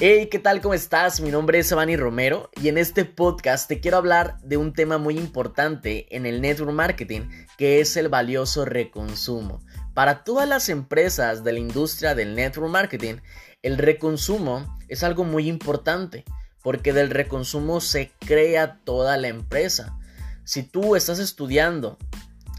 Hey, 0.00 0.28
¿qué 0.30 0.38
tal? 0.38 0.60
¿Cómo 0.60 0.74
estás? 0.74 1.20
Mi 1.20 1.32
nombre 1.32 1.58
es 1.58 1.72
Evani 1.72 1.96
Romero 1.96 2.50
y 2.62 2.68
en 2.68 2.78
este 2.78 3.04
podcast 3.04 3.66
te 3.66 3.80
quiero 3.80 3.96
hablar 3.96 4.38
de 4.42 4.56
un 4.56 4.72
tema 4.72 4.96
muy 4.96 5.18
importante 5.18 6.06
en 6.14 6.24
el 6.24 6.40
network 6.40 6.70
marketing, 6.70 7.22
que 7.56 7.80
es 7.80 7.96
el 7.96 8.08
valioso 8.08 8.64
reconsumo. 8.64 9.60
Para 9.94 10.22
todas 10.22 10.48
las 10.48 10.68
empresas 10.68 11.42
de 11.42 11.52
la 11.52 11.58
industria 11.58 12.14
del 12.14 12.36
network 12.36 12.70
marketing, 12.70 13.16
el 13.62 13.76
reconsumo 13.76 14.78
es 14.86 15.02
algo 15.02 15.24
muy 15.24 15.48
importante, 15.48 16.24
porque 16.62 16.92
del 16.92 17.10
reconsumo 17.10 17.80
se 17.80 18.12
crea 18.20 18.78
toda 18.84 19.16
la 19.16 19.26
empresa. 19.26 19.98
Si 20.44 20.62
tú 20.62 20.94
estás 20.94 21.18
estudiando 21.18 21.98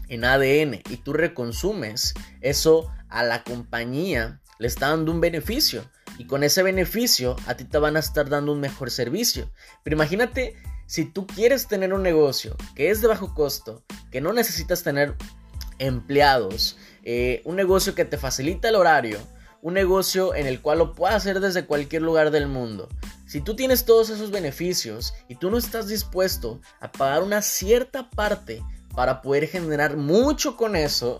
en 0.08 0.26
ADN 0.26 0.82
y 0.90 0.98
tú 0.98 1.14
reconsumes, 1.14 2.12
eso 2.42 2.92
a 3.08 3.22
la 3.22 3.44
compañía 3.44 4.42
le 4.58 4.66
está 4.66 4.90
dando 4.90 5.10
un 5.10 5.22
beneficio 5.22 5.86
y 6.20 6.26
con 6.26 6.44
ese 6.44 6.62
beneficio 6.62 7.34
a 7.46 7.54
ti 7.54 7.64
te 7.64 7.78
van 7.78 7.96
a 7.96 8.00
estar 8.00 8.28
dando 8.28 8.52
un 8.52 8.60
mejor 8.60 8.90
servicio. 8.90 9.50
Pero 9.82 9.96
imagínate 9.96 10.54
si 10.84 11.06
tú 11.06 11.26
quieres 11.26 11.66
tener 11.66 11.94
un 11.94 12.02
negocio 12.02 12.58
que 12.74 12.90
es 12.90 13.00
de 13.00 13.08
bajo 13.08 13.32
costo, 13.32 13.82
que 14.10 14.20
no 14.20 14.34
necesitas 14.34 14.82
tener 14.82 15.14
empleados, 15.78 16.76
eh, 17.04 17.40
un 17.46 17.56
negocio 17.56 17.94
que 17.94 18.04
te 18.04 18.18
facilita 18.18 18.68
el 18.68 18.74
horario, 18.74 19.18
un 19.62 19.72
negocio 19.72 20.34
en 20.34 20.46
el 20.46 20.60
cual 20.60 20.80
lo 20.80 20.94
puedas 20.94 21.16
hacer 21.16 21.40
desde 21.40 21.64
cualquier 21.64 22.02
lugar 22.02 22.30
del 22.30 22.48
mundo. 22.48 22.90
Si 23.26 23.40
tú 23.40 23.56
tienes 23.56 23.86
todos 23.86 24.10
esos 24.10 24.30
beneficios 24.30 25.14
y 25.26 25.36
tú 25.36 25.50
no 25.50 25.56
estás 25.56 25.88
dispuesto 25.88 26.60
a 26.80 26.92
pagar 26.92 27.22
una 27.22 27.40
cierta 27.40 28.10
parte 28.10 28.62
para 28.94 29.22
poder 29.22 29.48
generar 29.48 29.96
mucho 29.96 30.58
con 30.58 30.76
eso, 30.76 31.18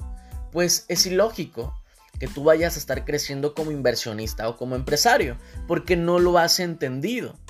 pues 0.53 0.85
es 0.89 1.07
ilógico 1.07 1.80
que 2.21 2.29
tú 2.29 2.45
vayas 2.45 2.77
a 2.77 2.79
estar 2.79 3.05
creciendo 3.05 3.55
como 3.55 3.73
inversionista 3.73 4.49
o 4.49 4.57
como 4.57 4.77
empresario, 4.77 5.39
porque 5.67 5.97
no 5.97 6.19
lo 6.19 6.39
has 6.39 6.61
entendido. 6.61 7.41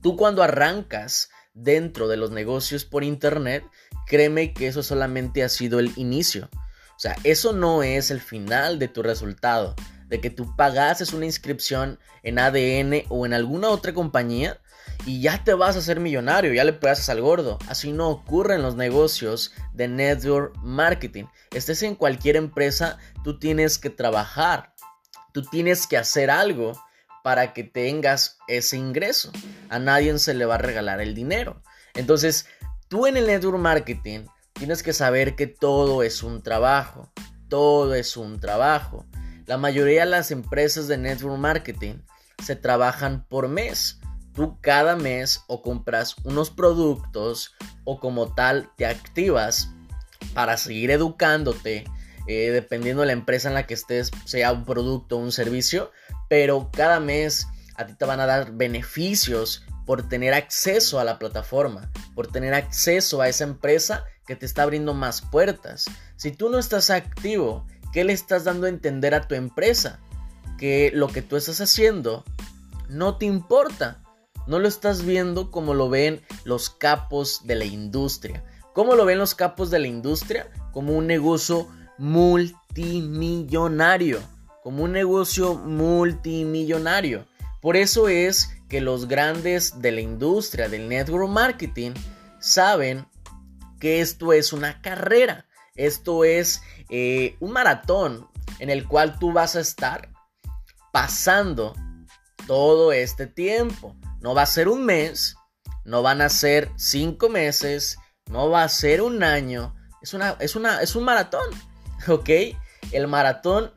Tú 0.00 0.16
cuando 0.16 0.44
arrancas 0.44 1.28
dentro 1.52 2.06
de 2.06 2.16
los 2.16 2.30
negocios 2.30 2.84
por 2.84 3.02
internet, 3.02 3.64
créeme 4.06 4.54
que 4.54 4.68
eso 4.68 4.84
solamente 4.84 5.42
ha 5.42 5.48
sido 5.48 5.80
el 5.80 5.92
inicio. 5.96 6.48
O 6.96 6.98
sea, 7.00 7.16
eso 7.24 7.52
no 7.52 7.82
es 7.82 8.12
el 8.12 8.20
final 8.20 8.78
de 8.78 8.86
tu 8.86 9.02
resultado, 9.02 9.74
de 10.06 10.20
que 10.20 10.30
tú 10.30 10.54
pagases 10.54 11.12
una 11.12 11.26
inscripción 11.26 11.98
en 12.22 12.38
ADN 12.38 13.02
o 13.08 13.26
en 13.26 13.34
alguna 13.34 13.70
otra 13.70 13.92
compañía 13.92 14.60
y 15.04 15.20
ya 15.20 15.44
te 15.44 15.54
vas 15.54 15.76
a 15.76 15.78
hacer 15.78 16.00
millonario, 16.00 16.52
ya 16.52 16.64
le 16.64 16.72
pegas 16.72 17.08
al 17.08 17.20
gordo. 17.20 17.58
Así 17.68 17.92
no 17.92 18.10
ocurre 18.10 18.56
en 18.56 18.62
los 18.62 18.74
negocios 18.74 19.52
de 19.72 19.88
network 19.88 20.56
marketing. 20.62 21.24
Estés 21.52 21.82
en 21.82 21.94
cualquier 21.94 22.36
empresa, 22.36 22.98
tú 23.22 23.38
tienes 23.38 23.78
que 23.78 23.90
trabajar, 23.90 24.74
tú 25.32 25.42
tienes 25.42 25.86
que 25.86 25.96
hacer 25.96 26.30
algo 26.30 26.72
para 27.22 27.52
que 27.52 27.64
tengas 27.64 28.38
ese 28.48 28.76
ingreso. 28.76 29.32
A 29.68 29.78
nadie 29.78 30.16
se 30.18 30.34
le 30.34 30.44
va 30.44 30.56
a 30.56 30.58
regalar 30.58 31.00
el 31.00 31.14
dinero. 31.14 31.62
Entonces, 31.94 32.46
tú 32.88 33.06
en 33.06 33.16
el 33.16 33.26
network 33.26 33.58
marketing 33.58 34.26
tienes 34.52 34.82
que 34.82 34.92
saber 34.92 35.36
que 35.36 35.46
todo 35.46 36.02
es 36.02 36.22
un 36.22 36.42
trabajo. 36.42 37.12
Todo 37.48 37.94
es 37.94 38.16
un 38.16 38.40
trabajo. 38.40 39.06
La 39.46 39.56
mayoría 39.56 40.00
de 40.00 40.10
las 40.10 40.32
empresas 40.32 40.88
de 40.88 40.98
network 40.98 41.38
marketing 41.38 42.02
se 42.44 42.56
trabajan 42.56 43.24
por 43.28 43.48
mes 43.48 44.00
tú 44.36 44.58
cada 44.60 44.94
mes 44.94 45.42
o 45.48 45.62
compras 45.62 46.14
unos 46.22 46.50
productos 46.50 47.56
o 47.84 47.98
como 47.98 48.34
tal 48.34 48.70
te 48.76 48.86
activas 48.86 49.70
para 50.34 50.56
seguir 50.58 50.90
educándote, 50.90 51.84
eh, 52.28 52.50
dependiendo 52.50 53.00
de 53.00 53.06
la 53.06 53.12
empresa 53.14 53.48
en 53.48 53.54
la 53.54 53.66
que 53.66 53.74
estés, 53.74 54.10
sea 54.26 54.52
un 54.52 54.64
producto 54.64 55.16
o 55.16 55.20
un 55.20 55.32
servicio, 55.32 55.90
pero 56.28 56.70
cada 56.72 57.00
mes 57.00 57.48
a 57.76 57.86
ti 57.86 57.94
te 57.94 58.04
van 58.04 58.20
a 58.20 58.26
dar 58.26 58.52
beneficios 58.52 59.64
por 59.86 60.08
tener 60.08 60.34
acceso 60.34 61.00
a 61.00 61.04
la 61.04 61.18
plataforma, 61.18 61.90
por 62.14 62.26
tener 62.26 62.54
acceso 62.54 63.22
a 63.22 63.28
esa 63.28 63.44
empresa 63.44 64.04
que 64.26 64.36
te 64.36 64.44
está 64.44 64.64
abriendo 64.64 64.92
más 64.94 65.22
puertas. 65.22 65.86
Si 66.16 66.32
tú 66.32 66.50
no 66.50 66.58
estás 66.58 66.90
activo, 66.90 67.66
¿qué 67.92 68.04
le 68.04 68.12
estás 68.12 68.44
dando 68.44 68.66
a 68.66 68.70
entender 68.70 69.14
a 69.14 69.26
tu 69.26 69.34
empresa? 69.34 70.00
Que 70.58 70.90
lo 70.92 71.08
que 71.08 71.22
tú 71.22 71.36
estás 71.36 71.60
haciendo 71.60 72.24
no 72.88 73.16
te 73.16 73.26
importa 73.26 74.02
no 74.46 74.58
lo 74.58 74.68
estás 74.68 75.04
viendo 75.04 75.50
como 75.50 75.74
lo 75.74 75.88
ven 75.88 76.22
los 76.44 76.70
capos 76.70 77.46
de 77.46 77.56
la 77.56 77.64
industria. 77.64 78.44
¿Cómo 78.72 78.94
lo 78.94 79.04
ven 79.04 79.18
los 79.18 79.34
capos 79.34 79.70
de 79.70 79.78
la 79.78 79.88
industria? 79.88 80.50
Como 80.72 80.92
un 80.92 81.06
negocio 81.06 81.68
multimillonario. 81.98 84.20
Como 84.62 84.84
un 84.84 84.92
negocio 84.92 85.54
multimillonario. 85.54 87.26
Por 87.60 87.76
eso 87.76 88.08
es 88.08 88.50
que 88.68 88.80
los 88.80 89.08
grandes 89.08 89.80
de 89.80 89.92
la 89.92 90.00
industria 90.00 90.68
del 90.68 90.88
network 90.88 91.28
marketing 91.28 91.92
saben 92.38 93.06
que 93.80 94.00
esto 94.00 94.32
es 94.32 94.52
una 94.52 94.80
carrera. 94.82 95.46
Esto 95.74 96.24
es 96.24 96.62
eh, 96.88 97.36
un 97.40 97.52
maratón 97.52 98.28
en 98.58 98.70
el 98.70 98.86
cual 98.86 99.18
tú 99.18 99.32
vas 99.32 99.56
a 99.56 99.60
estar 99.60 100.10
pasando 100.92 101.74
todo 102.46 102.92
este 102.92 103.26
tiempo. 103.26 103.96
No 104.20 104.34
va 104.34 104.42
a 104.42 104.46
ser 104.46 104.68
un 104.68 104.84
mes, 104.84 105.36
no 105.86 106.02
van 106.02 106.20
a 106.20 106.28
ser 106.28 106.70
cinco 106.76 107.28
meses, 107.28 107.98
no 108.30 108.50
va 108.50 108.64
a 108.64 108.68
ser 108.68 109.02
un 109.02 109.22
año. 109.22 109.74
Es, 110.02 110.14
una, 110.14 110.36
es, 110.40 110.56
una, 110.56 110.82
es 110.82 110.96
un 110.96 111.04
maratón, 111.04 111.48
¿ok? 112.08 112.28
El 112.92 113.06
maratón 113.06 113.72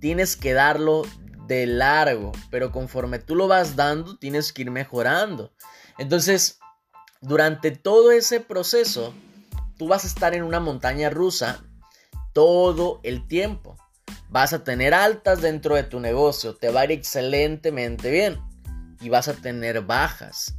tienes 0.00 0.36
que 0.36 0.52
darlo 0.52 1.02
de 1.46 1.66
largo, 1.66 2.32
pero 2.50 2.72
conforme 2.72 3.20
tú 3.20 3.36
lo 3.36 3.46
vas 3.46 3.76
dando, 3.76 4.18
tienes 4.18 4.52
que 4.52 4.62
ir 4.62 4.70
mejorando. 4.70 5.52
Entonces, 5.98 6.58
durante 7.20 7.70
todo 7.70 8.10
ese 8.10 8.40
proceso, 8.40 9.14
tú 9.78 9.86
vas 9.86 10.04
a 10.04 10.08
estar 10.08 10.34
en 10.34 10.42
una 10.42 10.58
montaña 10.58 11.10
rusa 11.10 11.64
todo 12.32 13.00
el 13.04 13.26
tiempo. 13.28 13.76
Vas 14.28 14.52
a 14.52 14.64
tener 14.64 14.94
altas 14.94 15.40
dentro 15.40 15.76
de 15.76 15.84
tu 15.84 16.00
negocio, 16.00 16.56
te 16.56 16.70
va 16.70 16.80
a 16.80 16.84
ir 16.84 16.90
excelentemente 16.90 18.10
bien 18.10 18.45
y 19.00 19.08
vas 19.08 19.28
a 19.28 19.34
tener 19.34 19.82
bajas. 19.82 20.54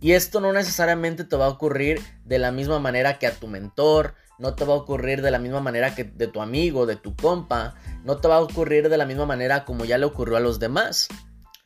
Y 0.00 0.12
esto 0.12 0.40
no 0.40 0.52
necesariamente 0.52 1.24
te 1.24 1.36
va 1.36 1.46
a 1.46 1.50
ocurrir 1.50 2.00
de 2.24 2.38
la 2.38 2.50
misma 2.50 2.78
manera 2.80 3.18
que 3.18 3.26
a 3.26 3.34
tu 3.34 3.46
mentor, 3.46 4.14
no 4.38 4.54
te 4.54 4.64
va 4.64 4.74
a 4.74 4.78
ocurrir 4.78 5.22
de 5.22 5.30
la 5.30 5.38
misma 5.38 5.60
manera 5.60 5.94
que 5.94 6.02
de 6.02 6.26
tu 6.26 6.42
amigo, 6.42 6.86
de 6.86 6.96
tu 6.96 7.14
compa, 7.14 7.76
no 8.04 8.18
te 8.18 8.26
va 8.26 8.36
a 8.36 8.40
ocurrir 8.40 8.88
de 8.88 8.96
la 8.96 9.06
misma 9.06 9.26
manera 9.26 9.64
como 9.64 9.84
ya 9.84 9.98
le 9.98 10.06
ocurrió 10.06 10.36
a 10.36 10.40
los 10.40 10.58
demás. 10.58 11.06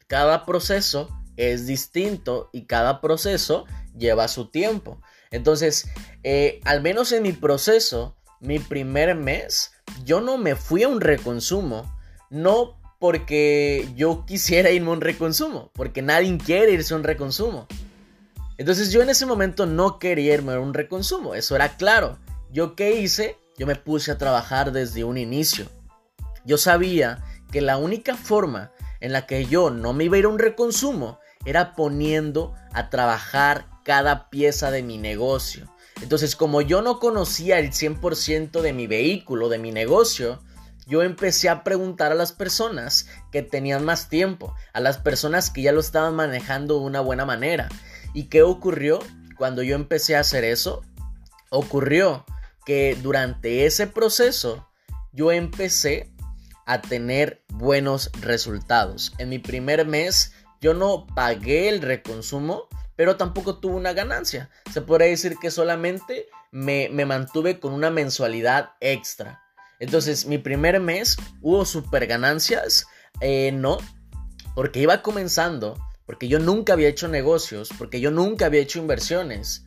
Cada 0.06 0.44
proceso 0.44 1.08
es 1.36 1.66
distinto 1.66 2.50
y 2.52 2.66
cada 2.66 3.00
proceso 3.00 3.64
lleva 3.96 4.28
su 4.28 4.50
tiempo. 4.50 5.00
Entonces, 5.30 5.88
eh, 6.22 6.60
al 6.64 6.82
menos 6.82 7.12
en 7.12 7.22
mi 7.22 7.32
proceso, 7.32 8.16
mi 8.40 8.58
primer 8.58 9.14
mes, 9.14 9.72
yo 10.04 10.20
no 10.20 10.36
me 10.36 10.54
fui 10.54 10.82
a 10.82 10.88
un 10.88 11.00
reconsumo, 11.00 11.90
no 12.28 12.75
porque 12.98 13.88
yo 13.94 14.24
quisiera 14.26 14.70
irme 14.70 14.90
a 14.90 14.94
un 14.94 15.00
reconsumo, 15.00 15.70
porque 15.74 16.02
nadie 16.02 16.38
quiere 16.38 16.72
irse 16.72 16.94
a 16.94 16.96
un 16.96 17.04
reconsumo. 17.04 17.66
Entonces 18.58 18.90
yo 18.90 19.02
en 19.02 19.10
ese 19.10 19.26
momento 19.26 19.66
no 19.66 19.98
quería 19.98 20.34
irme 20.34 20.54
a 20.54 20.60
un 20.60 20.72
reconsumo, 20.72 21.34
eso 21.34 21.54
era 21.54 21.76
claro. 21.76 22.18
¿Yo 22.50 22.74
qué 22.74 23.00
hice? 23.00 23.36
Yo 23.58 23.66
me 23.66 23.76
puse 23.76 24.10
a 24.10 24.18
trabajar 24.18 24.72
desde 24.72 25.04
un 25.04 25.18
inicio. 25.18 25.66
Yo 26.44 26.56
sabía 26.56 27.22
que 27.52 27.60
la 27.60 27.76
única 27.76 28.14
forma 28.14 28.72
en 29.00 29.12
la 29.12 29.26
que 29.26 29.44
yo 29.46 29.70
no 29.70 29.92
me 29.92 30.04
iba 30.04 30.16
a 30.16 30.18
ir 30.20 30.24
a 30.24 30.28
un 30.28 30.38
reconsumo 30.38 31.18
era 31.44 31.74
poniendo 31.74 32.54
a 32.72 32.88
trabajar 32.88 33.66
cada 33.84 34.30
pieza 34.30 34.70
de 34.70 34.82
mi 34.82 34.96
negocio. 34.96 35.70
Entonces 36.02 36.34
como 36.34 36.60
yo 36.62 36.82
no 36.82 36.98
conocía 36.98 37.58
el 37.58 37.70
100% 37.72 38.60
de 38.60 38.72
mi 38.72 38.86
vehículo, 38.86 39.48
de 39.48 39.58
mi 39.58 39.70
negocio, 39.70 40.40
yo 40.86 41.02
empecé 41.02 41.48
a 41.48 41.64
preguntar 41.64 42.12
a 42.12 42.14
las 42.14 42.32
personas 42.32 43.06
que 43.32 43.42
tenían 43.42 43.84
más 43.84 44.08
tiempo, 44.08 44.54
a 44.72 44.80
las 44.80 44.98
personas 44.98 45.50
que 45.50 45.62
ya 45.62 45.72
lo 45.72 45.80
estaban 45.80 46.14
manejando 46.14 46.78
de 46.78 46.86
una 46.86 47.00
buena 47.00 47.24
manera. 47.24 47.68
¿Y 48.14 48.24
qué 48.24 48.42
ocurrió 48.42 49.00
cuando 49.36 49.62
yo 49.62 49.74
empecé 49.74 50.16
a 50.16 50.20
hacer 50.20 50.44
eso? 50.44 50.82
Ocurrió 51.50 52.24
que 52.64 52.96
durante 53.02 53.66
ese 53.66 53.88
proceso 53.88 54.68
yo 55.12 55.32
empecé 55.32 56.12
a 56.66 56.80
tener 56.82 57.44
buenos 57.48 58.10
resultados. 58.20 59.12
En 59.18 59.28
mi 59.28 59.38
primer 59.38 59.86
mes 59.86 60.32
yo 60.60 60.72
no 60.72 61.06
pagué 61.14 61.68
el 61.68 61.82
reconsumo, 61.82 62.68
pero 62.96 63.16
tampoco 63.16 63.58
tuve 63.58 63.74
una 63.74 63.92
ganancia. 63.92 64.50
Se 64.72 64.82
podría 64.82 65.08
decir 65.08 65.36
que 65.40 65.50
solamente 65.50 66.26
me, 66.50 66.88
me 66.90 67.06
mantuve 67.06 67.60
con 67.60 67.72
una 67.72 67.90
mensualidad 67.90 68.70
extra. 68.80 69.45
Entonces, 69.78 70.26
mi 70.26 70.38
primer 70.38 70.80
mes 70.80 71.16
hubo 71.42 71.64
super 71.64 72.06
ganancias. 72.06 72.86
Eh, 73.20 73.52
no, 73.52 73.78
porque 74.54 74.80
iba 74.80 75.02
comenzando, 75.02 75.78
porque 76.06 76.28
yo 76.28 76.38
nunca 76.38 76.74
había 76.74 76.88
hecho 76.88 77.08
negocios, 77.08 77.70
porque 77.76 78.00
yo 78.00 78.10
nunca 78.10 78.46
había 78.46 78.60
hecho 78.60 78.78
inversiones, 78.78 79.64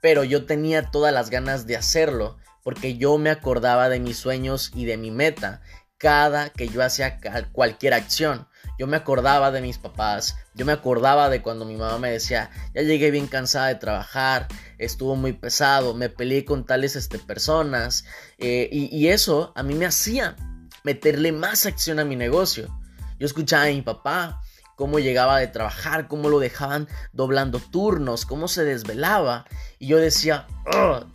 pero 0.00 0.24
yo 0.24 0.46
tenía 0.46 0.90
todas 0.90 1.12
las 1.12 1.30
ganas 1.30 1.66
de 1.66 1.76
hacerlo, 1.76 2.38
porque 2.62 2.96
yo 2.96 3.18
me 3.18 3.30
acordaba 3.30 3.88
de 3.88 4.00
mis 4.00 4.16
sueños 4.16 4.70
y 4.74 4.84
de 4.84 4.96
mi 4.96 5.10
meta, 5.10 5.62
cada 5.98 6.50
que 6.50 6.68
yo 6.68 6.82
hacía 6.82 7.18
cualquier 7.52 7.94
acción. 7.94 8.48
Yo 8.80 8.86
me 8.86 8.96
acordaba 8.96 9.50
de 9.50 9.60
mis 9.60 9.76
papás, 9.76 10.38
yo 10.54 10.64
me 10.64 10.72
acordaba 10.72 11.28
de 11.28 11.42
cuando 11.42 11.66
mi 11.66 11.76
mamá 11.76 11.98
me 11.98 12.12
decía, 12.12 12.50
ya 12.74 12.80
llegué 12.80 13.10
bien 13.10 13.26
cansada 13.26 13.66
de 13.66 13.74
trabajar, 13.74 14.48
estuvo 14.78 15.16
muy 15.16 15.34
pesado, 15.34 15.92
me 15.92 16.08
peleé 16.08 16.46
con 16.46 16.64
tales 16.64 16.96
este, 16.96 17.18
personas, 17.18 18.06
eh, 18.38 18.70
y, 18.72 18.86
y 18.86 19.08
eso 19.08 19.52
a 19.54 19.62
mí 19.62 19.74
me 19.74 19.84
hacía 19.84 20.34
meterle 20.82 21.30
más 21.30 21.66
acción 21.66 21.98
a 21.98 22.06
mi 22.06 22.16
negocio. 22.16 22.74
Yo 23.18 23.26
escuchaba 23.26 23.64
a 23.64 23.66
mi 23.66 23.82
papá 23.82 24.40
cómo 24.76 24.98
llegaba 24.98 25.38
de 25.38 25.48
trabajar, 25.48 26.08
cómo 26.08 26.30
lo 26.30 26.38
dejaban 26.38 26.88
doblando 27.12 27.58
turnos, 27.58 28.24
cómo 28.24 28.48
se 28.48 28.64
desvelaba, 28.64 29.44
y 29.78 29.88
yo 29.88 29.98
decía, 29.98 30.46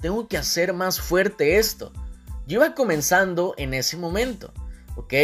tengo 0.01 0.27
que 0.27 0.37
hacer 0.37 0.73
más 0.73 1.01
fuerte 1.01 1.57
esto. 1.57 1.91
Yo 2.45 2.59
iba 2.59 2.75
comenzando 2.75 3.55
en 3.57 3.73
ese 3.73 3.97
momento, 3.97 4.53
¿ok? 4.97 5.15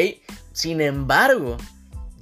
Sin 0.54 0.82
embargo, 0.82 1.58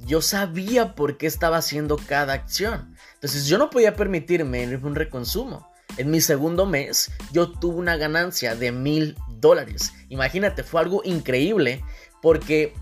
yo 0.05 0.21
sabía 0.21 0.95
por 0.95 1.17
qué 1.17 1.27
estaba 1.27 1.57
haciendo 1.57 1.97
cada 1.97 2.33
acción. 2.33 2.95
Entonces 3.15 3.47
yo 3.47 3.57
no 3.57 3.69
podía 3.69 3.95
permitirme 3.95 4.75
un 4.77 4.95
reconsumo. 4.95 5.69
En 5.97 6.11
mi 6.11 6.21
segundo 6.21 6.65
mes 6.65 7.11
yo 7.31 7.51
tuve 7.51 7.75
una 7.75 7.97
ganancia 7.97 8.55
de 8.55 8.71
mil 8.71 9.17
dólares. 9.27 9.93
Imagínate, 10.09 10.63
fue 10.63 10.81
algo 10.81 11.01
increíble 11.03 11.83
porque 12.21 12.73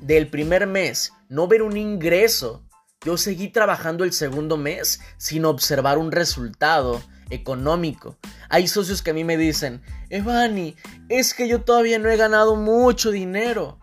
del 0.00 0.28
primer 0.28 0.66
mes 0.66 1.12
no 1.28 1.46
ver 1.46 1.62
un 1.62 1.76
ingreso, 1.76 2.64
yo 3.04 3.16
seguí 3.16 3.48
trabajando 3.48 4.04
el 4.04 4.12
segundo 4.12 4.56
mes 4.56 5.00
sin 5.16 5.44
observar 5.44 5.98
un 5.98 6.10
resultado 6.10 7.00
económico. 7.30 8.16
Hay 8.48 8.66
socios 8.66 9.02
que 9.02 9.10
a 9.10 9.14
mí 9.14 9.24
me 9.24 9.36
dicen, 9.36 9.82
Evani, 10.10 10.76
es 11.08 11.34
que 11.34 11.48
yo 11.48 11.62
todavía 11.62 11.98
no 11.98 12.08
he 12.10 12.16
ganado 12.16 12.56
mucho 12.56 13.10
dinero. 13.10 13.78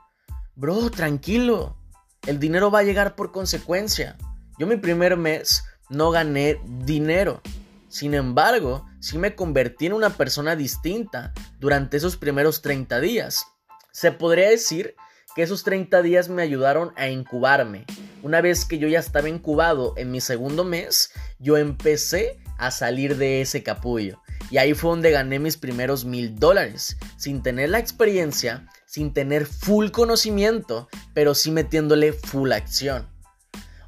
Bro, 0.55 0.89
tranquilo. 0.89 1.77
El 2.25 2.39
dinero 2.39 2.71
va 2.71 2.79
a 2.79 2.83
llegar 2.83 3.15
por 3.15 3.31
consecuencia. 3.31 4.17
Yo 4.57 4.65
mi 4.65 4.77
primer 4.77 5.15
mes 5.15 5.63
no 5.89 6.09
gané 6.09 6.59
dinero. 6.83 7.41
Sin 7.87 8.15
embargo, 8.15 8.87
sí 8.99 9.19
me 9.19 9.35
convertí 9.35 9.85
en 9.85 9.93
una 9.93 10.09
persona 10.09 10.55
distinta 10.55 11.33
durante 11.59 11.97
esos 11.97 12.17
primeros 12.17 12.63
30 12.63 12.99
días. 12.99 13.45
Se 13.91 14.11
podría 14.11 14.49
decir 14.49 14.95
que 15.35 15.43
esos 15.43 15.63
30 15.63 16.01
días 16.01 16.27
me 16.27 16.41
ayudaron 16.41 16.93
a 16.95 17.09
incubarme. 17.09 17.85
Una 18.23 18.41
vez 18.41 18.65
que 18.65 18.79
yo 18.79 18.87
ya 18.87 18.99
estaba 18.99 19.29
incubado 19.29 19.93
en 19.95 20.09
mi 20.09 20.19
segundo 20.19 20.63
mes, 20.63 21.11
yo 21.37 21.57
empecé 21.57 22.39
a 22.57 22.71
salir 22.71 23.17
de 23.17 23.41
ese 23.41 23.61
capullo. 23.61 24.19
Y 24.51 24.57
ahí 24.57 24.73
fue 24.73 24.91
donde 24.91 25.11
gané 25.11 25.39
mis 25.39 25.57
primeros 25.57 26.05
mil 26.05 26.35
dólares, 26.35 26.97
sin 27.17 27.41
tener 27.41 27.69
la 27.69 27.79
experiencia, 27.79 28.67
sin 28.85 29.13
tener 29.13 29.45
full 29.45 29.89
conocimiento, 29.89 30.87
pero 31.13 31.33
sí 31.33 31.51
metiéndole 31.51 32.13
full 32.13 32.51
acción. 32.51 33.07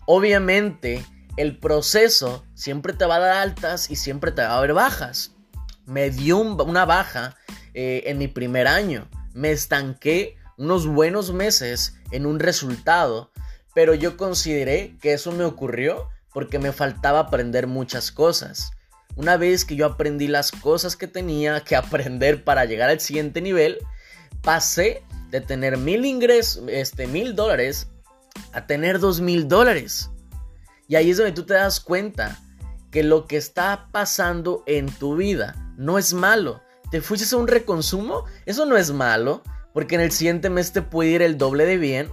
Obviamente, 0.06 1.06
el 1.38 1.60
proceso 1.60 2.46
siempre 2.56 2.94
te 2.94 3.06
va 3.06 3.18
a 3.18 3.20
dar 3.20 3.38
altas 3.38 3.92
y 3.92 3.96
siempre 3.96 4.32
te 4.32 4.42
va 4.42 4.50
a 4.50 4.58
haber 4.58 4.74
bajas. 4.74 5.36
Me 5.86 6.10
dio 6.10 6.40
una 6.40 6.86
baja 6.86 7.36
eh, 7.74 8.04
en 8.08 8.18
mi 8.18 8.28
primer 8.28 8.68
año. 8.68 9.08
Me 9.34 9.52
estanqué 9.52 10.36
unos 10.58 10.88
buenos 10.88 11.32
meses 11.32 11.96
en 12.12 12.26
un 12.26 12.40
resultado, 12.40 13.32
pero 13.76 13.94
yo 13.94 14.18
consideré 14.18 14.98
que 15.00 15.14
eso 15.14 15.32
me 15.32 15.44
ocurrió 15.44 16.10
porque 16.34 16.58
me 16.58 16.72
faltaba 16.72 17.20
aprender 17.20 17.68
muchas 17.68 18.12
cosas. 18.12 18.72
Una 19.18 19.36
vez 19.36 19.66
que 19.66 19.76
yo 19.76 19.88
aprendí 19.88 20.28
las 20.28 20.52
cosas 20.52 20.96
que 20.96 21.08
tenía 21.08 21.62
que 21.62 21.76
aprender 21.76 22.44
para 22.44 22.66
llegar 22.66 22.92
al 22.92 23.00
siguiente 23.00 23.42
nivel, 23.42 23.80
pasé 24.44 25.04
de 25.32 25.42
tener 25.42 25.78
mil 25.78 26.06
ingresos, 26.06 26.64
este, 26.70 27.08
mil 27.08 27.36
dólares, 27.36 27.88
a 28.54 28.68
tener 28.68 29.00
dos 29.00 29.20
mil 29.20 29.48
dólares. 29.48 30.12
Y 30.88 30.96
ahí 30.96 31.10
es 31.10 31.18
donde 31.18 31.32
tú 31.32 31.46
te 31.48 31.56
das 31.56 31.80
cuenta 31.80 32.40
que 32.92 33.04
lo 33.04 33.26
que 33.26 33.38
está 33.38 33.90
pasando 33.92 34.64
en 34.68 34.86
tu 34.86 35.16
vida 35.16 35.56
no 35.78 35.98
es 35.98 36.14
malo. 36.14 36.62
¿Te 36.92 37.02
fuiste 37.02 37.36
a 37.36 37.40
un 37.40 37.48
reconsumo? 37.48 38.26
Eso 38.46 38.68
no 38.68 38.78
es 38.78 38.92
malo, 38.92 39.42
porque 39.74 39.96
en 39.96 40.02
el 40.02 40.12
siguiente 40.12 40.52
mes 40.52 40.72
te 40.72 40.84
puede 40.84 41.10
ir 41.10 41.22
el 41.24 41.40
doble 41.40 41.66
de 41.66 41.78
bien. 41.78 42.12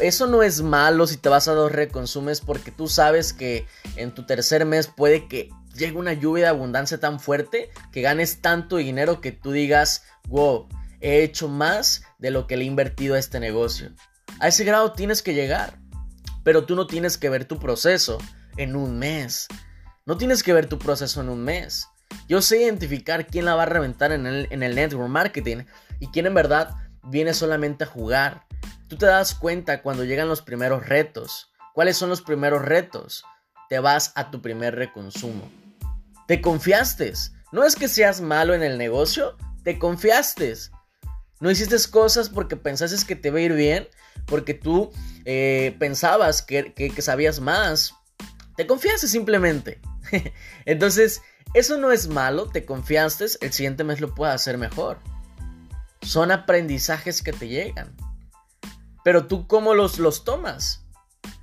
Eso 0.00 0.26
no 0.26 0.42
es 0.42 0.62
malo 0.62 1.06
si 1.06 1.18
te 1.18 1.28
vas 1.28 1.48
a 1.48 1.52
dos 1.52 1.70
reconsumes 1.70 2.40
porque 2.40 2.70
tú 2.70 2.88
sabes 2.88 3.34
que 3.34 3.66
en 3.96 4.12
tu 4.12 4.24
tercer 4.24 4.64
mes 4.64 4.86
puede 4.86 5.28
que 5.28 5.50
llegue 5.74 5.96
una 5.96 6.12
lluvia 6.12 6.44
de 6.44 6.50
abundancia 6.50 6.98
tan 6.98 7.20
fuerte 7.20 7.70
que 7.92 8.02
ganes 8.02 8.40
tanto 8.40 8.76
dinero 8.76 9.20
que 9.20 9.32
tú 9.32 9.52
digas, 9.52 10.04
wow, 10.28 10.68
he 11.00 11.22
hecho 11.22 11.48
más 11.48 12.02
de 12.18 12.30
lo 12.30 12.46
que 12.46 12.56
le 12.56 12.64
he 12.64 12.66
invertido 12.66 13.14
a 13.14 13.18
este 13.18 13.40
negocio. 13.40 13.90
A 14.38 14.48
ese 14.48 14.64
grado 14.64 14.92
tienes 14.92 15.22
que 15.22 15.34
llegar, 15.34 15.78
pero 16.44 16.64
tú 16.64 16.76
no 16.76 16.86
tienes 16.86 17.18
que 17.18 17.28
ver 17.28 17.44
tu 17.44 17.58
proceso 17.58 18.18
en 18.56 18.76
un 18.76 18.98
mes. 18.98 19.48
No 20.06 20.16
tienes 20.16 20.42
que 20.42 20.52
ver 20.52 20.66
tu 20.66 20.78
proceso 20.78 21.20
en 21.20 21.28
un 21.28 21.44
mes. 21.44 21.88
Yo 22.28 22.42
sé 22.42 22.62
identificar 22.62 23.26
quién 23.26 23.44
la 23.44 23.54
va 23.54 23.64
a 23.64 23.66
reventar 23.66 24.12
en 24.12 24.26
el, 24.26 24.48
en 24.50 24.62
el 24.62 24.74
network 24.74 25.08
marketing 25.08 25.64
y 25.98 26.08
quién 26.08 26.26
en 26.26 26.34
verdad 26.34 26.74
viene 27.04 27.34
solamente 27.34 27.84
a 27.84 27.86
jugar. 27.86 28.46
Tú 28.88 28.96
te 28.96 29.06
das 29.06 29.34
cuenta 29.34 29.82
cuando 29.82 30.04
llegan 30.04 30.28
los 30.28 30.42
primeros 30.42 30.86
retos. 30.86 31.52
¿Cuáles 31.74 31.96
son 31.96 32.08
los 32.08 32.22
primeros 32.22 32.62
retos? 32.62 33.24
Te 33.70 33.78
vas 33.78 34.10
a 34.16 34.32
tu 34.32 34.42
primer 34.42 34.74
reconsumo. 34.74 35.48
Te 36.26 36.40
confiaste. 36.40 37.12
No 37.52 37.64
es 37.64 37.76
que 37.76 37.86
seas 37.86 38.20
malo 38.20 38.52
en 38.52 38.64
el 38.64 38.76
negocio, 38.76 39.36
te 39.62 39.78
confiaste. 39.78 40.54
No 41.38 41.52
hiciste 41.52 41.76
cosas 41.88 42.28
porque 42.28 42.56
pensaste 42.56 43.06
que 43.06 43.14
te 43.14 43.28
iba 43.28 43.38
a 43.38 43.42
ir 43.42 43.52
bien, 43.52 43.88
porque 44.26 44.54
tú 44.54 44.90
eh, 45.24 45.76
pensabas 45.78 46.42
que, 46.42 46.74
que 46.74 47.00
sabías 47.00 47.38
más. 47.38 47.94
Te 48.56 48.66
confiaste 48.66 49.06
simplemente. 49.06 49.80
Entonces, 50.64 51.22
eso 51.54 51.78
no 51.78 51.92
es 51.92 52.08
malo, 52.08 52.48
te 52.48 52.64
confiaste, 52.64 53.26
el 53.40 53.52
siguiente 53.52 53.84
mes 53.84 54.00
lo 54.00 54.16
puedes 54.16 54.34
hacer 54.34 54.58
mejor. 54.58 54.98
Son 56.02 56.32
aprendizajes 56.32 57.22
que 57.22 57.32
te 57.32 57.46
llegan. 57.46 57.94
Pero 59.04 59.28
tú 59.28 59.46
cómo 59.46 59.74
los, 59.74 60.00
los 60.00 60.24
tomas. 60.24 60.84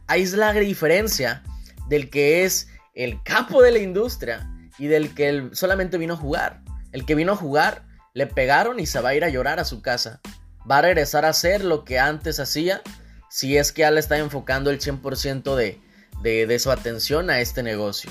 Ahí 0.08 0.24
es 0.24 0.34
la 0.34 0.52
diferencia 0.52 1.42
del 1.88 2.10
que 2.10 2.46
es 2.46 2.68
el 2.94 3.22
capo 3.24 3.62
de 3.62 3.72
la 3.72 3.80
industria 3.80 4.50
y 4.78 4.88
del 4.88 5.14
que 5.14 5.50
solamente 5.54 5.98
vino 5.98 6.16
a 6.16 6.18
jugar. 6.18 6.62
El 6.92 7.06
que 7.06 7.16
vino 7.16 7.34
a 7.34 7.38
jugar 7.38 7.86
le 8.14 8.28
pegaron 8.28 8.80
y 8.80 8.86
se 8.86 9.00
va 9.02 9.10
a 9.10 9.16
ir 9.16 9.24
a 9.24 9.30
llorar 9.30 9.60
a 9.60 9.66
su 9.66 9.82
casa. 9.82 10.22
Va 10.70 10.80
a 10.80 10.82
regresar 10.82 11.26
a 11.26 11.30
hacer 11.30 11.64
lo 11.64 11.84
que 11.84 12.00
antes 12.00 12.40
hacía 12.40 12.82
si 13.30 13.58
es 13.58 13.72
que 13.72 13.82
ya 13.82 13.92
le 13.92 14.00
está 14.00 14.18
enfocando 14.18 14.70
el 14.70 14.80
100% 14.80 15.56
de, 15.56 15.80
de, 16.22 16.48
de 16.48 16.60
su 16.60 16.72
atención 16.72 17.30
a 17.30 17.40
este 17.40 17.64
negocio. 17.64 18.10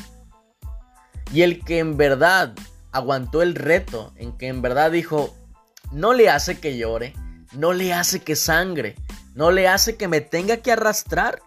Y 1.32 1.42
el 1.42 1.64
que 1.64 1.78
en 1.78 1.96
verdad 1.96 2.54
aguantó 2.92 3.42
el 3.42 3.54
reto, 3.54 4.12
en 4.16 4.36
que 4.36 4.48
en 4.48 4.62
verdad 4.62 4.90
dijo, 4.90 5.34
no 5.90 6.12
le 6.12 6.30
hace 6.30 6.60
que 6.60 6.76
llore, 6.76 7.14
no 7.52 7.72
le 7.72 7.92
hace 7.92 8.20
que 8.20 8.36
sangre, 8.36 8.96
no 9.34 9.50
le 9.50 9.68
hace 9.68 9.96
que 9.96 10.08
me 10.08 10.20
tenga 10.20 10.58
que 10.58 10.72
arrastrar, 10.72 11.40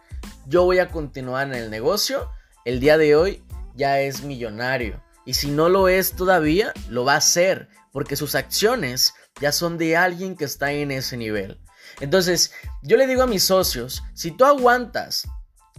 yo 0.49 0.63
voy 0.63 0.79
a 0.79 0.89
continuar 0.89 1.47
en 1.47 1.53
el 1.53 1.69
negocio, 1.69 2.31
el 2.65 2.79
día 2.79 2.97
de 2.97 3.15
hoy 3.15 3.43
ya 3.75 4.01
es 4.01 4.23
millonario. 4.23 5.01
Y 5.23 5.35
si 5.35 5.51
no 5.51 5.69
lo 5.69 5.87
es 5.87 6.13
todavía, 6.13 6.73
lo 6.89 7.05
va 7.05 7.13
a 7.13 7.17
hacer 7.17 7.69
porque 7.91 8.15
sus 8.15 8.33
acciones 8.33 9.13
ya 9.39 9.51
son 9.51 9.77
de 9.77 9.95
alguien 9.95 10.35
que 10.35 10.45
está 10.45 10.71
en 10.71 10.89
ese 10.89 11.17
nivel. 11.17 11.61
Entonces, 11.99 12.51
yo 12.81 12.97
le 12.97 13.05
digo 13.05 13.21
a 13.21 13.27
mis 13.27 13.43
socios, 13.43 14.03
si 14.15 14.31
tú 14.31 14.43
aguantas 14.43 15.27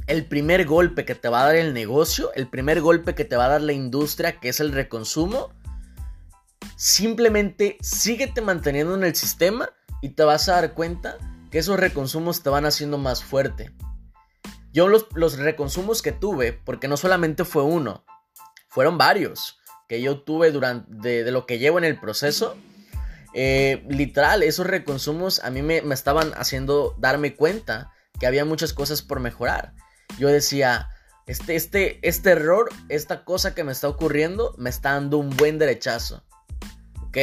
el 0.07 0.27
primer 0.27 0.67
golpe 0.67 1.05
que 1.05 1.17
te 1.17 1.29
va 1.29 1.43
a 1.43 1.47
dar 1.47 1.57
el 1.57 1.75
negocio, 1.75 2.33
el 2.35 2.49
primer 2.49 2.81
golpe 2.81 3.17
que 3.17 3.25
te 3.25 3.37
va 3.37 3.47
a 3.47 3.51
dar 3.51 3.63
la 3.63 3.73
industria, 3.73 4.39
que 4.39 4.51
es 4.51 4.61
el 4.61 4.71
reconsumo, 4.71 5.51
simplemente 6.77 7.77
síguete 7.81 8.41
manteniendo 8.41 8.95
en 8.95 9.03
el 9.03 9.17
sistema 9.17 9.71
y 10.01 10.11
te 10.11 10.23
vas 10.23 10.49
a 10.49 10.61
dar 10.61 10.75
cuenta 10.75 11.19
que 11.51 11.59
esos 11.59 11.79
reconsumos 11.79 12.45
te 12.45 12.51
van 12.51 12.67
haciendo 12.67 12.99
más 12.99 13.25
fuerte. 13.25 13.73
Yo 14.73 14.89
los, 14.89 15.37
reconsumos 15.37 16.01
que 16.03 16.13
tuve, 16.13 16.53
porque 16.53 16.87
no 16.87 16.97
solamente 16.97 17.45
fue 17.45 17.63
uno, 17.63 18.05
fueron 18.69 18.99
varios 18.99 19.59
que 19.89 20.01
yo 20.01 20.21
tuve 20.21 20.53
durante 20.53 21.25
de, 21.25 21.31
lo 21.33 21.47
que 21.47 21.59
llevo 21.59 21.79
en 21.79 21.85
el 21.85 21.99
proceso. 21.99 22.57
Eh, 23.35 23.85
literal, 23.89 24.45
esos 24.45 24.67
reconsumos 24.67 25.43
a 25.43 25.51
mí 25.51 25.63
me, 25.63 25.79
estaban 25.93 26.33
haciendo 26.37 26.95
darme 26.99 27.35
cuenta 27.35 27.93
que 28.21 28.27
había 28.27 28.45
muchas 28.45 28.73
cosas 28.73 29.03
por 29.03 29.19
mejorar. 29.19 29.75
Yo 30.19 30.29
decía, 30.29 30.91
este, 31.27 31.57
este, 31.57 31.99
este 32.03 32.31
error, 32.31 32.71
esta 32.89 33.25
cosa 33.25 33.55
que 33.55 33.65
me 33.65 33.73
está 33.73 33.89
ocurriendo, 33.89 34.55
me 34.57 34.71
está 34.71 34.93
dando 34.93 35.19
un 35.19 35.31
buen 35.31 35.59
derechazo. 35.59 36.23
Ok, 37.09 37.19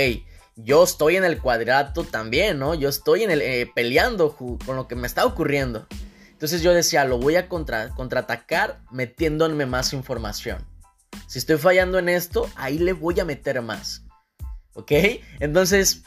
yo 0.58 0.84
estoy 0.84 1.16
en 1.16 1.24
el 1.24 1.40
cuadrato 1.40 2.04
también, 2.04 2.60
¿no? 2.60 2.76
Yo 2.76 2.90
estoy 2.90 3.24
en 3.24 3.32
el, 3.32 3.42
eh, 3.42 3.72
peleando 3.74 4.36
con 4.36 4.76
lo 4.76 4.90
que 4.90 4.96
me 4.96 5.08
está 5.08 5.26
ocurriendo. 5.26 5.88
Entonces 6.38 6.62
yo 6.62 6.74
decía, 6.74 7.04
lo 7.04 7.18
voy 7.18 7.36
a 7.36 7.50
contra, 7.50 7.90
contraatacar 7.90 8.82
metiéndome 8.92 9.66
más 9.66 9.94
información. 9.94 10.66
Si 11.28 11.40
estoy 11.40 11.58
fallando 11.58 11.98
en 11.98 12.10
esto, 12.10 12.50
ahí 12.56 12.78
le 12.78 12.94
voy 12.94 13.20
a 13.20 13.26
meter 13.26 13.62
más. 13.62 14.04
¿Ok? 14.74 14.92
Entonces, 15.40 16.04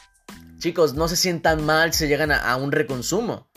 Chicos, 0.61 0.93
no 0.93 1.07
se 1.07 1.15
sientan 1.15 1.65
mal 1.65 1.91
si 1.91 2.05
llegan 2.05 2.31
a, 2.31 2.55
un 2.55 2.71
reconsumo. 2.71 3.49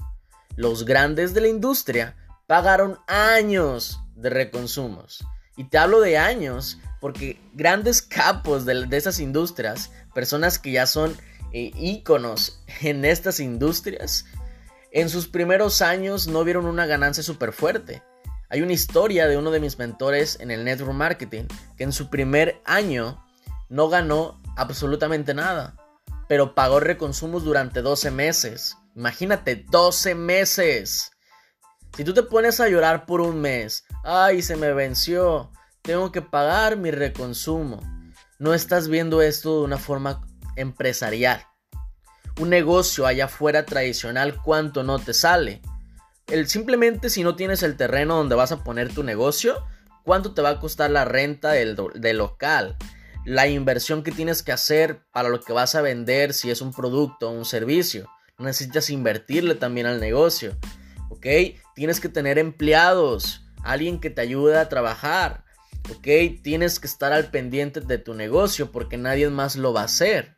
Los 0.57 0.87
grandes 0.87 1.35
de 1.35 1.43
la 1.43 1.49
industria 1.49 2.17
pagaron 2.47 2.99
años 3.07 4.01
de 4.17 4.31
reconsumos. 4.31 5.23
Y 5.55 5.65
te 5.65 5.77
hablo 5.77 6.01
de 6.01 6.17
años 6.17 6.79
porque 7.03 7.39
grandes 7.53 8.01
capos 8.01 8.65
de, 8.65 8.89
esas 8.93 9.21
industrias, 9.21 9.91
personas 10.15 10.59
que 10.59 10.73
ya 10.73 10.87
son 10.87 11.15
eh, 11.53 11.73
íconos 11.75 12.63
en 12.81 13.05
estas 13.05 13.39
industrias, 13.39 14.25
en 14.95 15.11
sus 15.11 15.29
primeros 15.29 15.83
años 15.83 16.27
no 16.27 16.43
vieron 16.43 16.65
una 16.65 16.87
ganancia 16.87 17.23
súper 17.23 17.53
fuerte. 17.53 18.03
Hay 18.49 18.63
una 18.63 18.73
historia 18.73 19.29
de 19.29 19.37
uno 19.37 19.51
de 19.51 19.61
mis 19.61 19.79
mentores 19.79 20.39
en 20.41 20.51
el 20.51 20.65
network 20.65 20.95
marketing 20.95 21.45
que 21.77 21.85
en 21.85 21.93
su 21.93 22.09
primer 22.09 22.63
año 22.65 23.23
no 23.69 23.91
ganó 23.91 24.41
absolutamente 24.57 25.35
nada 25.35 25.77
pero 26.29 26.55
pagó 26.55 26.81
reconsumos 26.81 27.45
durante 27.45 27.83
12 27.83 28.11
meses. 28.11 28.77
Imagínate, 28.95 29.65
12 29.71 30.15
meses. 30.15 31.11
Si 31.97 32.05
tú 32.05 32.15
te 32.15 32.23
pones 32.23 32.61
a 32.61 32.69
llorar 32.69 33.07
por 33.07 33.21
un 33.21 33.41
mes, 33.41 33.85
ay, 34.03 34.43
se 34.43 34.57
me 34.57 34.73
venció, 34.73 35.53
tengo 35.83 36.11
que 36.13 36.23
pagar 36.23 36.77
mi 36.77 36.91
reconsumo. 36.91 37.81
No 38.39 38.55
estás 38.55 38.89
viendo 38.89 39.23
esto 39.23 39.61
de 39.61 39.65
una 39.65 39.79
forma 39.79 40.27
empresarial. 40.57 41.47
Un 42.39 42.51
negocio 42.51 43.07
allá 43.07 43.27
afuera 43.27 43.65
tradicional, 43.65 44.41
¿cuánto 44.43 44.83
no 44.83 44.99
te 44.99 45.15
sale? 45.15 45.63
El, 46.27 46.49
simplemente 46.49 47.11
si 47.11 47.23
no 47.23 47.37
tienes 47.37 47.63
el 47.63 47.77
terreno 47.77 48.17
donde 48.17 48.35
vas 48.35 48.53
a 48.53 48.65
poner 48.65 48.93
tu 48.93 49.03
negocio, 49.03 49.65
¿cuánto 50.05 50.35
te 50.35 50.43
va 50.43 50.51
a 50.51 50.61
costar 50.61 50.91
la 50.91 51.05
renta 51.05 51.53
del, 51.53 51.77
del 51.95 52.19
local? 52.19 52.77
la 53.25 53.49
inversión 53.49 54.03
que 54.03 54.13
tienes 54.13 54.43
que 54.43 54.53
hacer 54.53 55.03
para 55.11 55.29
lo 55.29 55.41
que 55.41 55.53
vas 55.53 55.75
a 55.75 55.83
vender, 55.83 56.35
si 56.35 56.51
es 56.51 56.61
un 56.61 56.73
producto 56.73 57.29
o 57.29 57.33
un 57.33 57.45
servicio. 57.45 58.09
Necesitas 58.39 58.91
invertirle 58.91 59.55
también 59.55 59.87
al 59.87 60.01
negocio. 60.01 60.57
¿Ok? 61.09 61.27
Tienes 61.75 62.01
que 62.01 62.09
tener 62.09 62.39
empleados, 62.39 63.43
alguien 63.63 64.01
que 64.01 64.11
te 64.11 64.21
ayude 64.21 64.59
a 64.59 64.69
trabajar. 64.69 65.45
¿Ok? 65.91 66.43
Tienes 66.43 66.79
que 66.79 66.87
estar 66.87 67.13
al 67.13 67.31
pendiente 67.31 67.81
de 67.81 67.99
tu 67.99 68.15
negocio 68.15 68.71
porque 68.71 68.99
nadie 68.99 69.31
más 69.31 69.57
lo 69.57 69.73
va 69.73 69.83
a 69.83 69.85
hacer. 69.85 70.37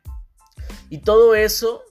Y 0.89 0.99
todo 0.99 1.35
eso, 1.35 1.83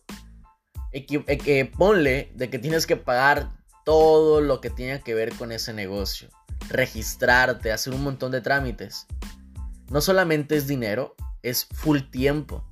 eh, 0.97 1.71
ponle 1.77 2.33
de 2.35 2.51
que 2.51 2.59
tienes 2.59 2.87
que 2.87 2.97
pagar 2.97 3.53
todo 3.85 4.41
lo 4.41 4.61
que 4.61 4.71
tiene 4.71 5.01
que 5.03 5.15
ver 5.15 5.35
con 5.35 5.53
ese 5.53 5.73
negocio. 5.73 6.29
Registrarte, 6.69 7.73
hacer 7.73 7.93
un 7.93 8.03
montón 8.03 8.33
de 8.33 8.41
trámites 8.41 9.07
no 9.91 10.01
solamente 10.01 10.57
es 10.57 10.67
dinero, 10.67 11.15
es 11.43 11.67
full 11.67 12.01
tiempo. 12.11 12.65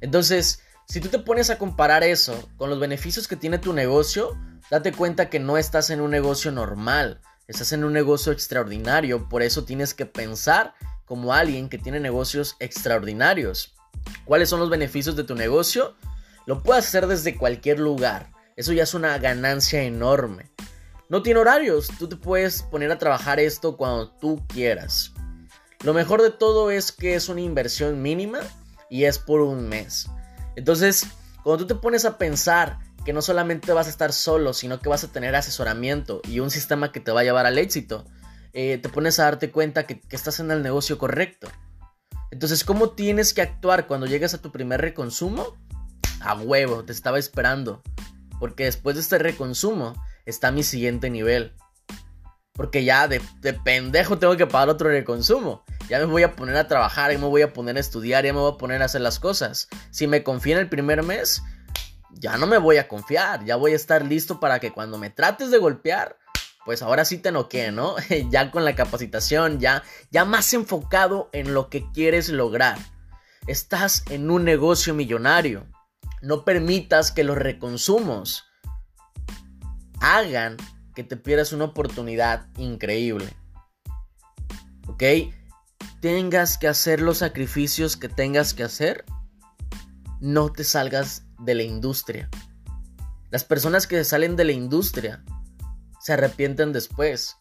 Entonces, 0.00 0.60
si 0.86 1.00
tú 1.00 1.08
te 1.08 1.18
pones 1.18 1.50
a 1.50 1.58
comparar 1.58 2.04
eso 2.04 2.48
con 2.56 2.68
los 2.70 2.78
beneficios 2.78 3.28
que 3.28 3.36
tiene 3.36 3.58
tu 3.58 3.72
negocio, 3.72 4.38
date 4.70 4.92
cuenta 4.92 5.30
que 5.30 5.40
no 5.40 5.56
estás 5.56 5.90
en 5.90 6.00
un 6.00 6.10
negocio 6.10 6.52
normal, 6.52 7.20
estás 7.48 7.72
en 7.72 7.84
un 7.84 7.92
negocio 7.92 8.32
extraordinario, 8.32 9.28
por 9.28 9.42
eso 9.42 9.64
tienes 9.64 9.94
que 9.94 10.06
pensar 10.06 10.74
como 11.06 11.32
alguien 11.32 11.68
que 11.68 11.78
tiene 11.78 12.00
negocios 12.00 12.56
extraordinarios. 12.60 13.74
¿Cuáles 14.24 14.48
son 14.50 14.60
los 14.60 14.70
beneficios 14.70 15.16
de 15.16 15.24
tu 15.24 15.34
negocio? 15.34 15.96
Lo 16.46 16.62
puedes 16.62 16.86
hacer 16.86 17.06
desde 17.06 17.36
cualquier 17.36 17.80
lugar. 17.80 18.30
Eso 18.56 18.72
ya 18.72 18.82
es 18.82 18.94
una 18.94 19.16
ganancia 19.18 19.82
enorme. 19.82 20.50
No 21.08 21.22
tiene 21.22 21.40
horarios, 21.40 21.88
tú 21.98 22.08
te 22.08 22.16
puedes 22.16 22.62
poner 22.62 22.90
a 22.90 22.98
trabajar 22.98 23.40
esto 23.40 23.76
cuando 23.76 24.10
tú 24.10 24.42
quieras. 24.48 25.12
Lo 25.82 25.92
mejor 25.92 26.22
de 26.22 26.30
todo 26.30 26.70
es 26.70 26.92
que 26.92 27.14
es 27.14 27.28
una 27.28 27.40
inversión 27.40 28.00
mínima 28.00 28.40
y 28.88 29.04
es 29.04 29.18
por 29.18 29.40
un 29.40 29.68
mes. 29.68 30.08
Entonces, 30.56 31.06
cuando 31.42 31.66
tú 31.66 31.74
te 31.74 31.80
pones 31.80 32.04
a 32.04 32.16
pensar 32.16 32.78
que 33.04 33.12
no 33.12 33.20
solamente 33.20 33.72
vas 33.72 33.86
a 33.86 33.90
estar 33.90 34.12
solo, 34.12 34.54
sino 34.54 34.80
que 34.80 34.88
vas 34.88 35.04
a 35.04 35.12
tener 35.12 35.34
asesoramiento 35.34 36.22
y 36.26 36.40
un 36.40 36.50
sistema 36.50 36.90
que 36.90 37.00
te 37.00 37.12
va 37.12 37.20
a 37.20 37.24
llevar 37.24 37.44
al 37.44 37.58
éxito, 37.58 38.06
eh, 38.54 38.78
te 38.78 38.88
pones 38.88 39.18
a 39.18 39.24
darte 39.24 39.50
cuenta 39.50 39.86
que, 39.86 40.00
que 40.00 40.16
estás 40.16 40.40
en 40.40 40.50
el 40.50 40.62
negocio 40.62 40.96
correcto. 40.96 41.48
Entonces, 42.30 42.64
¿cómo 42.64 42.90
tienes 42.90 43.34
que 43.34 43.42
actuar 43.42 43.86
cuando 43.86 44.06
llegas 44.06 44.32
a 44.32 44.40
tu 44.40 44.50
primer 44.50 44.80
reconsumo? 44.80 45.54
A 46.24 46.34
huevo, 46.34 46.84
te 46.84 46.92
estaba 46.92 47.18
esperando. 47.18 47.82
Porque 48.40 48.64
después 48.64 48.96
de 48.96 49.02
este 49.02 49.18
reconsumo 49.18 49.94
está 50.26 50.50
mi 50.50 50.62
siguiente 50.62 51.10
nivel. 51.10 51.54
Porque 52.52 52.84
ya 52.84 53.08
de, 53.08 53.20
de 53.40 53.52
pendejo 53.52 54.18
tengo 54.18 54.36
que 54.36 54.46
pagar 54.46 54.70
otro 54.70 54.88
reconsumo. 54.88 55.64
Ya 55.88 55.98
me 55.98 56.06
voy 56.06 56.22
a 56.22 56.34
poner 56.34 56.56
a 56.56 56.66
trabajar, 56.66 57.12
ya 57.12 57.18
me 57.18 57.26
voy 57.26 57.42
a 57.42 57.52
poner 57.52 57.76
a 57.76 57.80
estudiar, 57.80 58.24
ya 58.24 58.32
me 58.32 58.38
voy 58.38 58.52
a 58.52 58.56
poner 58.56 58.80
a 58.80 58.86
hacer 58.86 59.02
las 59.02 59.20
cosas. 59.20 59.68
Si 59.90 60.06
me 60.06 60.22
confío 60.22 60.54
en 60.54 60.60
el 60.60 60.68
primer 60.68 61.02
mes, 61.02 61.42
ya 62.10 62.38
no 62.38 62.46
me 62.46 62.58
voy 62.58 62.78
a 62.78 62.88
confiar, 62.88 63.44
ya 63.44 63.56
voy 63.56 63.72
a 63.72 63.76
estar 63.76 64.04
listo 64.04 64.40
para 64.40 64.60
que 64.60 64.72
cuando 64.72 64.98
me 64.98 65.10
trates 65.10 65.50
de 65.50 65.58
golpear, 65.58 66.16
pues 66.64 66.80
ahora 66.80 67.04
sí 67.04 67.18
te 67.18 67.32
noqué, 67.32 67.70
¿no? 67.70 67.96
ya 68.30 68.50
con 68.50 68.64
la 68.64 68.74
capacitación, 68.74 69.60
ya, 69.60 69.82
ya 70.10 70.24
más 70.24 70.52
enfocado 70.54 71.28
en 71.32 71.52
lo 71.52 71.68
que 71.68 71.90
quieres 71.92 72.28
lograr. 72.28 72.78
Estás 73.46 74.04
en 74.08 74.30
un 74.30 74.44
negocio 74.44 74.94
millonario. 74.94 75.66
No 76.24 76.44
permitas 76.44 77.12
que 77.12 77.24
los 77.24 77.36
reconsumos 77.36 78.44
hagan 80.00 80.56
que 80.94 81.04
te 81.04 81.16
pierdas 81.16 81.52
una 81.52 81.64
oportunidad 81.64 82.48
increíble. 82.56 83.28
¿Ok? 84.86 85.02
tengas 86.04 86.58
que 86.58 86.68
hacer 86.68 87.00
los 87.00 87.16
sacrificios 87.16 87.96
que 87.96 88.10
tengas 88.10 88.52
que 88.52 88.62
hacer, 88.62 89.06
no 90.20 90.52
te 90.52 90.62
salgas 90.62 91.22
de 91.38 91.54
la 91.54 91.62
industria. 91.62 92.28
Las 93.30 93.44
personas 93.44 93.86
que 93.86 94.04
salen 94.04 94.36
de 94.36 94.44
la 94.44 94.52
industria 94.52 95.24
se 96.02 96.12
arrepienten 96.12 96.74
después. 96.74 97.38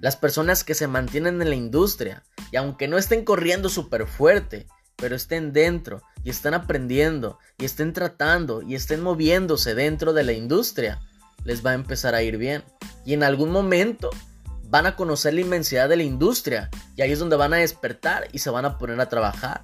Las 0.00 0.16
personas 0.16 0.64
que 0.64 0.72
se 0.72 0.88
mantienen 0.88 1.42
en 1.42 1.50
la 1.50 1.54
industria 1.54 2.22
y 2.50 2.56
aunque 2.56 2.88
no 2.88 2.96
estén 2.96 3.26
corriendo 3.26 3.68
súper 3.68 4.06
fuerte, 4.06 4.66
pero 4.96 5.16
estén 5.16 5.52
dentro 5.52 6.00
y 6.26 6.30
estén 6.30 6.54
aprendiendo 6.54 7.38
y 7.56 7.64
estén 7.66 7.92
tratando 7.92 8.60
y 8.60 8.74
estén 8.74 9.00
moviéndose 9.00 9.76
dentro 9.76 10.12
de 10.12 10.24
la 10.24 10.32
industria, 10.32 10.98
les 11.44 11.64
va 11.64 11.70
a 11.70 11.74
empezar 11.74 12.16
a 12.16 12.22
ir 12.24 12.36
bien. 12.36 12.64
Y 13.04 13.14
en 13.14 13.22
algún 13.22 13.52
momento 13.52 14.10
van 14.64 14.86
a 14.86 14.96
conocer 14.96 15.34
la 15.34 15.42
inmensidad 15.42 15.88
de 15.88 15.96
la 15.96 16.02
industria 16.02 16.68
y 16.96 17.02
ahí 17.02 17.12
es 17.12 17.20
donde 17.20 17.36
van 17.36 17.54
a 17.54 17.58
despertar 17.58 18.26
y 18.32 18.40
se 18.40 18.50
van 18.50 18.64
a 18.64 18.76
poner 18.76 19.00
a 19.00 19.08
trabajar. 19.08 19.62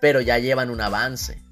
Pero 0.00 0.20
ya 0.20 0.38
llevan 0.38 0.70
un 0.70 0.80
avance. 0.80 1.42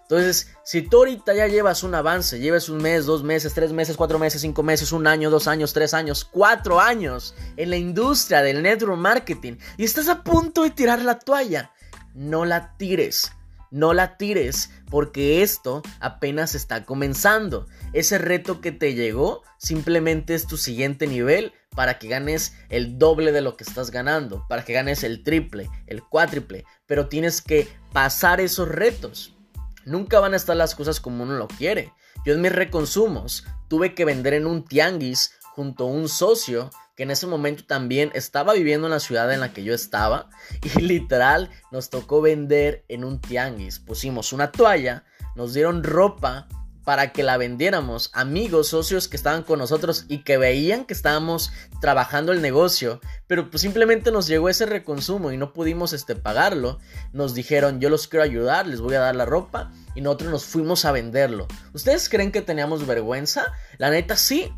Entonces, 0.00 0.48
si 0.64 0.80
tú 0.80 0.96
ahorita 0.96 1.34
ya 1.34 1.46
llevas 1.46 1.82
un 1.82 1.94
avance, 1.94 2.40
lleves 2.40 2.70
un 2.70 2.78
mes, 2.78 3.04
dos 3.04 3.22
meses, 3.22 3.52
tres 3.52 3.70
meses, 3.70 3.98
cuatro 3.98 4.18
meses, 4.18 4.40
cinco 4.40 4.62
meses, 4.62 4.92
un 4.92 5.06
año, 5.06 5.28
dos 5.28 5.46
años, 5.46 5.74
tres 5.74 5.92
años, 5.92 6.24
cuatro 6.24 6.80
años 6.80 7.34
en 7.58 7.68
la 7.68 7.76
industria 7.76 8.40
del 8.40 8.62
network 8.62 8.96
marketing 8.96 9.58
y 9.76 9.84
estás 9.84 10.08
a 10.08 10.22
punto 10.24 10.62
de 10.62 10.70
tirar 10.70 11.02
la 11.02 11.18
toalla, 11.18 11.70
no 12.14 12.44
la 12.44 12.76
tires. 12.76 13.32
No 13.70 13.94
la 13.94 14.16
tires 14.16 14.70
porque 14.90 15.42
esto 15.42 15.82
apenas 16.00 16.54
está 16.54 16.84
comenzando. 16.84 17.66
Ese 17.92 18.18
reto 18.18 18.60
que 18.60 18.72
te 18.72 18.94
llegó 18.94 19.42
simplemente 19.58 20.34
es 20.34 20.46
tu 20.46 20.56
siguiente 20.56 21.06
nivel 21.06 21.52
para 21.76 21.98
que 21.98 22.08
ganes 22.08 22.54
el 22.68 22.98
doble 22.98 23.30
de 23.30 23.42
lo 23.42 23.56
que 23.56 23.62
estás 23.62 23.92
ganando, 23.92 24.44
para 24.48 24.64
que 24.64 24.72
ganes 24.72 25.04
el 25.04 25.22
triple, 25.22 25.70
el 25.86 26.02
cuádruple, 26.02 26.64
pero 26.86 27.08
tienes 27.08 27.40
que 27.40 27.68
pasar 27.92 28.40
esos 28.40 28.68
retos. 28.68 29.36
Nunca 29.84 30.18
van 30.18 30.34
a 30.34 30.36
estar 30.36 30.56
las 30.56 30.74
cosas 30.74 31.00
como 31.00 31.22
uno 31.22 31.34
lo 31.34 31.46
quiere. 31.46 31.92
Yo 32.24 32.34
en 32.34 32.40
mis 32.40 32.52
reconsumos 32.52 33.46
tuve 33.68 33.94
que 33.94 34.04
vender 34.04 34.34
en 34.34 34.46
un 34.46 34.64
tianguis 34.64 35.32
junto 35.54 35.84
a 35.84 35.90
un 35.90 36.08
socio 36.08 36.70
que 37.00 37.04
en 37.04 37.10
ese 37.10 37.26
momento 37.26 37.64
también 37.64 38.10
estaba 38.12 38.52
viviendo 38.52 38.86
en 38.86 38.90
la 38.90 39.00
ciudad 39.00 39.32
en 39.32 39.40
la 39.40 39.54
que 39.54 39.64
yo 39.64 39.72
estaba 39.72 40.28
y 40.76 40.82
literal 40.82 41.48
nos 41.72 41.88
tocó 41.88 42.20
vender 42.20 42.84
en 42.88 43.04
un 43.04 43.22
tianguis. 43.22 43.78
Pusimos 43.78 44.34
una 44.34 44.52
toalla, 44.52 45.04
nos 45.34 45.54
dieron 45.54 45.82
ropa 45.82 46.46
para 46.84 47.10
que 47.10 47.22
la 47.22 47.38
vendiéramos, 47.38 48.10
amigos, 48.12 48.68
socios 48.68 49.08
que 49.08 49.16
estaban 49.16 49.44
con 49.44 49.60
nosotros 49.60 50.04
y 50.08 50.24
que 50.24 50.36
veían 50.36 50.84
que 50.84 50.92
estábamos 50.92 51.52
trabajando 51.80 52.32
el 52.32 52.42
negocio, 52.42 53.00
pero 53.26 53.48
pues 53.48 53.62
simplemente 53.62 54.12
nos 54.12 54.26
llegó 54.26 54.50
ese 54.50 54.66
reconsumo 54.66 55.32
y 55.32 55.38
no 55.38 55.54
pudimos 55.54 55.94
este, 55.94 56.16
pagarlo. 56.16 56.80
Nos 57.14 57.32
dijeron, 57.32 57.80
yo 57.80 57.88
los 57.88 58.08
quiero 58.08 58.24
ayudar, 58.24 58.66
les 58.66 58.82
voy 58.82 58.96
a 58.96 59.00
dar 59.00 59.16
la 59.16 59.24
ropa 59.24 59.72
y 59.94 60.02
nosotros 60.02 60.30
nos 60.32 60.44
fuimos 60.44 60.84
a 60.84 60.92
venderlo. 60.92 61.48
¿Ustedes 61.72 62.10
creen 62.10 62.30
que 62.30 62.42
teníamos 62.42 62.86
vergüenza? 62.86 63.54
La 63.78 63.88
neta 63.88 64.16
sí, 64.16 64.52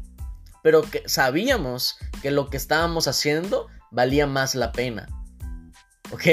pero 0.62 0.83
que 0.83 1.02
sabíamos 1.07 1.97
que 2.23 2.31
lo 2.31 2.49
que 2.49 2.57
estábamos 2.57 3.09
haciendo 3.09 3.69
valía 3.90 4.26
más 4.26 4.54
la 4.54 4.73
pena. 4.73 5.09
¿Ok? 6.11 6.25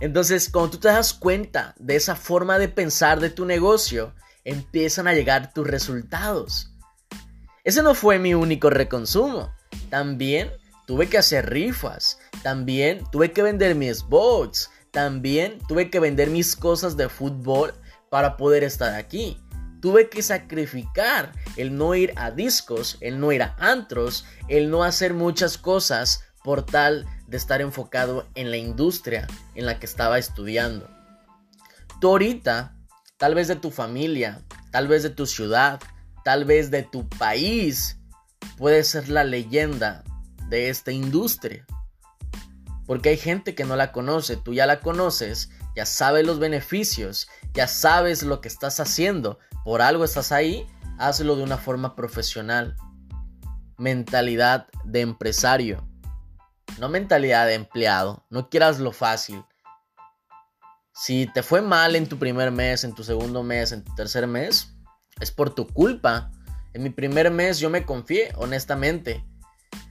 Entonces, 0.00 0.48
cuando 0.50 0.72
tú 0.72 0.78
te 0.78 0.88
das 0.88 1.12
cuenta 1.12 1.74
de 1.78 1.96
esa 1.96 2.16
forma 2.16 2.58
de 2.58 2.68
pensar 2.68 3.20
de 3.20 3.30
tu 3.30 3.44
negocio, 3.44 4.14
empiezan 4.44 5.08
a 5.08 5.12
llegar 5.12 5.52
tus 5.52 5.66
resultados. 5.66 6.72
Ese 7.64 7.82
no 7.82 7.94
fue 7.94 8.18
mi 8.18 8.32
único 8.32 8.70
reconsumo. 8.70 9.52
También 9.90 10.50
tuve 10.86 11.08
que 11.08 11.18
hacer 11.18 11.50
rifas. 11.50 12.18
También 12.42 13.02
tuve 13.10 13.32
que 13.32 13.42
vender 13.42 13.74
mis 13.74 14.02
bots. 14.02 14.70
también 14.92 15.58
tuve 15.68 15.90
que 15.90 16.00
vender 16.00 16.30
mis 16.30 16.56
cosas 16.56 16.96
de 16.96 17.10
fútbol 17.10 17.74
para 18.08 18.38
poder 18.38 18.64
estar 18.64 18.94
aquí. 18.94 19.38
Tuve 19.86 20.08
que 20.08 20.20
sacrificar 20.20 21.30
el 21.56 21.76
no 21.76 21.94
ir 21.94 22.12
a 22.16 22.32
discos, 22.32 22.98
el 23.00 23.20
no 23.20 23.30
ir 23.30 23.44
a 23.44 23.54
antros, 23.60 24.24
el 24.48 24.68
no 24.68 24.82
hacer 24.82 25.14
muchas 25.14 25.58
cosas 25.58 26.24
por 26.42 26.66
tal 26.66 27.06
de 27.28 27.36
estar 27.36 27.60
enfocado 27.60 28.26
en 28.34 28.50
la 28.50 28.56
industria 28.56 29.28
en 29.54 29.64
la 29.64 29.78
que 29.78 29.86
estaba 29.86 30.18
estudiando. 30.18 30.90
Tú 32.00 32.08
ahorita, 32.08 32.74
tal 33.16 33.36
vez 33.36 33.46
de 33.46 33.54
tu 33.54 33.70
familia, 33.70 34.42
tal 34.72 34.88
vez 34.88 35.04
de 35.04 35.10
tu 35.10 35.24
ciudad, 35.24 35.78
tal 36.24 36.44
vez 36.44 36.72
de 36.72 36.82
tu 36.82 37.08
país, 37.08 38.00
puedes 38.58 38.88
ser 38.88 39.08
la 39.08 39.22
leyenda 39.22 40.02
de 40.48 40.68
esta 40.68 40.90
industria. 40.90 41.64
Porque 42.86 43.10
hay 43.10 43.18
gente 43.18 43.54
que 43.54 43.64
no 43.64 43.76
la 43.76 43.92
conoce, 43.92 44.36
tú 44.36 44.52
ya 44.52 44.66
la 44.66 44.80
conoces, 44.80 45.50
ya 45.76 45.86
sabes 45.86 46.26
los 46.26 46.40
beneficios, 46.40 47.28
ya 47.54 47.68
sabes 47.68 48.24
lo 48.24 48.40
que 48.40 48.48
estás 48.48 48.80
haciendo, 48.80 49.38
por 49.66 49.82
algo 49.82 50.04
estás 50.04 50.30
ahí, 50.30 50.64
hazlo 50.96 51.34
de 51.34 51.42
una 51.42 51.58
forma 51.58 51.96
profesional. 51.96 52.76
Mentalidad 53.78 54.68
de 54.84 55.00
empresario, 55.00 55.84
no 56.78 56.88
mentalidad 56.88 57.46
de 57.46 57.54
empleado, 57.54 58.24
no 58.30 58.48
quieras 58.48 58.78
lo 58.78 58.92
fácil. 58.92 59.42
Si 60.94 61.26
te 61.34 61.42
fue 61.42 61.62
mal 61.62 61.96
en 61.96 62.08
tu 62.08 62.16
primer 62.16 62.52
mes, 62.52 62.84
en 62.84 62.94
tu 62.94 63.02
segundo 63.02 63.42
mes, 63.42 63.72
en 63.72 63.82
tu 63.82 63.92
tercer 63.96 64.28
mes, 64.28 64.72
es 65.18 65.32
por 65.32 65.52
tu 65.52 65.66
culpa. 65.66 66.30
En 66.72 66.84
mi 66.84 66.90
primer 66.90 67.32
mes 67.32 67.58
yo 67.58 67.68
me 67.68 67.84
confié, 67.84 68.32
honestamente. 68.36 69.24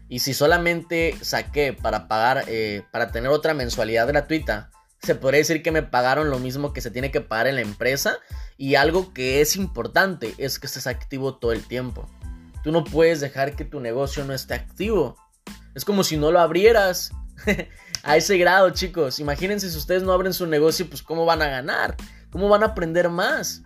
Y 0.07 0.19
si 0.19 0.33
solamente 0.33 1.17
saqué 1.21 1.73
para 1.73 2.07
pagar, 2.07 2.45
eh, 2.47 2.85
para 2.93 3.11
tener 3.11 3.29
otra 3.29 3.53
mensualidad 3.53 4.07
gratuita, 4.07 4.71
se 5.01 5.15
podría 5.15 5.39
decir 5.39 5.61
que 5.61 5.71
me 5.71 5.83
pagaron 5.83 6.29
lo 6.29 6.39
mismo 6.39 6.73
que 6.73 6.81
se 6.81 6.91
tiene 6.91 7.11
que 7.11 7.21
pagar 7.21 7.47
en 7.47 7.55
la 7.55 7.61
empresa. 7.61 8.17
Y 8.57 8.75
algo 8.75 9.13
que 9.13 9.41
es 9.41 9.55
importante 9.55 10.33
es 10.37 10.59
que 10.59 10.67
estés 10.67 10.87
activo 10.87 11.35
todo 11.35 11.51
el 11.51 11.63
tiempo. 11.63 12.09
Tú 12.63 12.71
no 12.71 12.83
puedes 12.83 13.19
dejar 13.19 13.55
que 13.55 13.65
tu 13.65 13.79
negocio 13.79 14.25
no 14.25 14.33
esté 14.33 14.53
activo. 14.53 15.15
Es 15.75 15.85
como 15.85 16.03
si 16.03 16.17
no 16.17 16.31
lo 16.31 16.39
abrieras. 16.39 17.11
a 18.03 18.17
ese 18.17 18.37
grado, 18.37 18.69
chicos. 18.71 19.19
Imagínense 19.19 19.69
si 19.69 19.77
ustedes 19.77 20.03
no 20.03 20.13
abren 20.13 20.33
su 20.33 20.47
negocio, 20.47 20.87
pues 20.89 21.03
cómo 21.03 21.25
van 21.25 21.41
a 21.41 21.49
ganar, 21.49 21.95
cómo 22.31 22.49
van 22.49 22.63
a 22.63 22.67
aprender 22.67 23.09
más. 23.09 23.61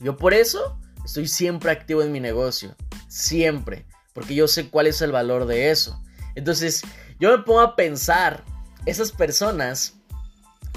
Yo 0.00 0.16
por 0.16 0.34
eso 0.34 0.78
estoy 1.04 1.28
siempre 1.28 1.70
activo 1.70 2.02
en 2.02 2.12
mi 2.12 2.20
negocio. 2.20 2.74
Siempre 3.08 3.86
porque 4.16 4.34
yo 4.34 4.48
sé 4.48 4.70
cuál 4.70 4.86
es 4.86 5.02
el 5.02 5.12
valor 5.12 5.44
de 5.44 5.70
eso. 5.70 6.02
Entonces, 6.36 6.80
yo 7.20 7.36
me 7.36 7.44
pongo 7.44 7.60
a 7.60 7.76
pensar, 7.76 8.42
esas 8.86 9.12
personas 9.12 9.95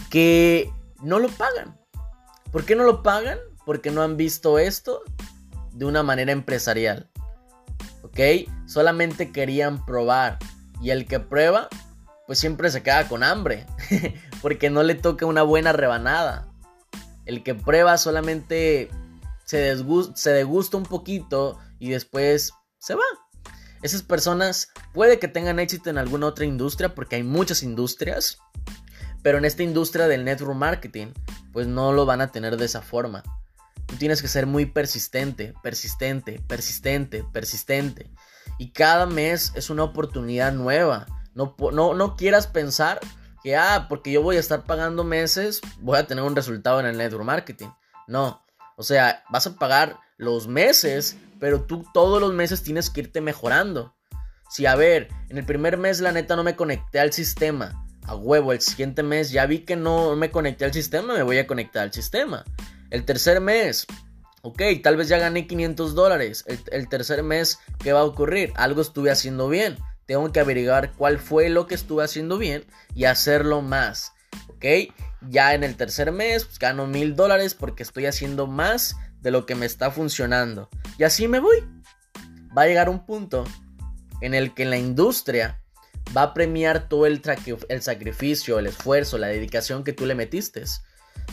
que 0.09 0.71
no 1.01 1.19
lo 1.19 1.29
pagan. 1.29 1.79
¿Por 2.51 2.65
qué 2.65 2.75
no 2.75 2.83
lo 2.83 3.03
pagan? 3.03 3.37
Porque 3.65 3.91
no 3.91 4.01
han 4.01 4.17
visto 4.17 4.59
esto 4.59 5.01
de 5.71 5.85
una 5.85 6.03
manera 6.03 6.31
empresarial. 6.31 7.09
¿Ok? 8.01 8.19
Solamente 8.65 9.31
querían 9.31 9.85
probar. 9.85 10.39
Y 10.81 10.91
el 10.91 11.05
que 11.05 11.19
prueba, 11.19 11.67
pues 12.25 12.39
siempre 12.39 12.71
se 12.71 12.81
queda 12.81 13.07
con 13.07 13.23
hambre. 13.23 13.65
porque 14.41 14.69
no 14.69 14.83
le 14.83 14.95
toca 14.95 15.25
una 15.25 15.43
buena 15.43 15.73
rebanada. 15.73 16.47
El 17.25 17.43
que 17.43 17.55
prueba 17.55 17.97
solamente 17.97 18.89
se, 19.45 19.75
degusta 20.31 20.77
un 20.77 20.83
poquito 20.83 21.59
y 21.79 21.89
después 21.89 22.53
se 22.79 22.95
va. 22.95 23.03
Esas 23.81 24.03
personas 24.03 24.69
puede 24.93 25.19
que 25.19 25.27
tengan 25.27 25.59
éxito 25.59 25.89
en 25.89 25.97
alguna 25.97 26.27
otra 26.27 26.45
industria 26.45 26.95
porque 26.95 27.15
hay 27.17 27.23
muchas 27.23 27.63
industrias, 27.63 28.39
pero 29.23 29.37
en 29.37 29.45
esta 29.45 29.63
industria 29.63 30.07
del 30.07 30.25
network 30.25 30.55
marketing 30.55 31.07
pues 31.51 31.67
no 31.67 31.91
lo 31.93 32.05
van 32.05 32.21
a 32.21 32.31
tener 32.31 32.57
de 32.57 32.65
esa 32.65 32.81
forma. 32.81 33.23
Tú 33.85 33.95
tienes 33.95 34.21
que 34.21 34.27
ser 34.27 34.45
muy 34.45 34.65
persistente, 34.65 35.53
persistente, 35.63 36.41
persistente, 36.47 37.23
persistente. 37.31 38.09
Y 38.57 38.71
cada 38.71 39.05
mes 39.05 39.51
es 39.55 39.69
una 39.69 39.83
oportunidad 39.83 40.51
nueva. 40.53 41.07
No, 41.33 41.55
no, 41.71 41.93
no 41.93 42.15
quieras 42.15 42.47
pensar 42.47 42.99
que, 43.41 43.55
ah, 43.55 43.87
porque 43.89 44.11
yo 44.11 44.21
voy 44.21 44.37
a 44.37 44.39
estar 44.41 44.65
pagando 44.65 45.03
meses, 45.03 45.61
voy 45.79 45.97
a 45.97 46.05
tener 46.05 46.23
un 46.23 46.35
resultado 46.35 46.79
en 46.79 46.85
el 46.85 46.97
network 46.97 47.25
marketing. 47.25 47.69
No, 48.07 48.45
o 48.75 48.83
sea, 48.83 49.23
vas 49.29 49.47
a 49.47 49.55
pagar 49.55 49.99
los 50.17 50.47
meses 50.47 51.17
pero 51.39 51.63
tú 51.63 51.85
todos 51.93 52.19
los 52.21 52.33
meses 52.33 52.61
tienes 52.61 52.89
que 52.89 53.01
irte 53.01 53.21
mejorando. 53.21 53.95
Si 54.49 54.65
a 54.65 54.75
ver, 54.75 55.09
en 55.29 55.37
el 55.37 55.45
primer 55.45 55.77
mes 55.77 56.01
la 56.01 56.11
neta 56.11 56.35
no 56.35 56.43
me 56.43 56.55
conecté 56.55 56.99
al 56.99 57.13
sistema, 57.13 57.87
a 58.09 58.15
huevo, 58.15 58.53
el 58.53 58.59
siguiente 58.59 59.03
mes 59.03 59.29
ya 59.29 59.45
vi 59.45 59.59
que 59.59 59.75
no 59.75 60.15
me 60.15 60.31
conecté 60.31 60.65
al 60.65 60.73
sistema, 60.73 61.13
me 61.13 61.21
voy 61.21 61.37
a 61.37 61.45
conectar 61.45 61.83
al 61.83 61.93
sistema. 61.93 62.43
El 62.89 63.05
tercer 63.05 63.39
mes, 63.39 63.85
ok, 64.41 64.63
tal 64.81 64.97
vez 64.97 65.09
ya 65.09 65.19
gané 65.19 65.45
500 65.45 65.93
dólares. 65.93 66.43
El, 66.71 66.89
tercer 66.89 67.21
mes, 67.21 67.59
¿qué 67.77 67.93
va 67.93 67.99
a 67.99 68.05
ocurrir? 68.05 68.51
Algo 68.55 68.81
estuve 68.81 69.11
haciendo 69.11 69.47
bien. 69.47 69.77
Tengo 70.07 70.31
que 70.31 70.39
averiguar 70.39 70.93
cuál 70.93 71.19
fue 71.19 71.49
lo 71.49 71.67
que 71.67 71.75
estuve 71.75 72.03
haciendo 72.03 72.39
bien 72.39 72.65
y 72.95 73.05
hacerlo 73.05 73.61
más. 73.61 74.11
¿Ok? 74.47 74.91
Ya 75.29 75.53
en 75.53 75.63
el 75.63 75.75
tercer 75.75 76.11
mes 76.11 76.45
pues, 76.45 76.57
gano 76.57 76.87
mil 76.87 77.15
dólares 77.15 77.53
porque 77.53 77.83
estoy 77.83 78.07
haciendo 78.07 78.47
más 78.47 78.95
de 79.21 79.29
lo 79.29 79.45
que 79.45 79.53
me 79.53 79.67
está 79.67 79.91
funcionando. 79.91 80.67
Y 80.97 81.03
así 81.03 81.27
me 81.27 81.39
voy. 81.39 81.63
Va 82.57 82.63
a 82.63 82.67
llegar 82.67 82.89
un 82.89 83.05
punto 83.05 83.43
en 84.21 84.33
el 84.33 84.55
que 84.55 84.65
la 84.65 84.77
industria 84.77 85.58
va 86.15 86.23
a 86.23 86.33
premiar 86.33 86.87
todo 86.87 87.05
el, 87.05 87.21
sacrificio, 87.81 88.59
el 88.59 88.67
esfuerzo, 88.67 89.17
la 89.17 89.27
dedicación 89.27 89.83
que 89.83 89.93
tú 89.93 90.05
le 90.05 90.15
metiste. 90.15 90.63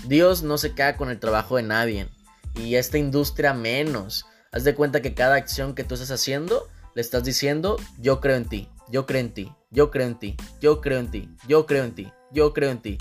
Dios 0.06 0.42
no 0.42 0.58
se 0.58 0.74
queda 0.74 0.96
con 0.96 1.10
el 1.10 1.18
trabajo 1.18 1.56
de 1.56 1.62
nadie. 1.62 2.08
Y 2.54 2.76
esta 2.76 2.98
industria 2.98 3.54
menos. 3.54 4.26
Haz 4.52 4.64
de 4.64 4.74
cuenta 4.74 5.02
que 5.02 5.14
cada 5.14 5.36
acción 5.36 5.74
que 5.74 5.84
tú 5.84 5.94
estás 5.94 6.10
haciendo, 6.10 6.68
le 6.94 7.02
estás 7.02 7.24
diciendo, 7.24 7.76
yo 7.98 8.20
creo 8.20 8.36
en 8.36 8.48
ti, 8.48 8.68
yo 8.88 9.04
creo 9.04 9.20
en 9.20 9.34
ti, 9.34 9.52
yo 9.70 9.90
creo 9.90 10.06
en 10.06 10.18
ti, 10.18 10.36
yo 10.60 10.80
creo 10.80 10.98
en 10.98 11.10
ti, 11.10 11.28
yo 11.46 11.66
creo 11.66 11.84
en 11.84 11.94
ti, 11.94 12.12
yo 12.32 12.54
creo 12.54 12.70
en 12.70 12.80
ti. 12.80 12.98